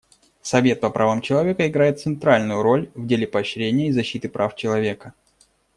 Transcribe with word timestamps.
Совет 0.41 0.81
по 0.81 0.89
правам 0.89 1.21
человека 1.21 1.67
играет 1.67 1.99
центральную 1.99 2.63
роль 2.63 2.89
в 2.95 3.05
деле 3.05 3.27
поощрения 3.27 3.89
и 3.89 3.91
защиты 3.91 4.29
прав 4.29 4.55
человека. 4.55 5.13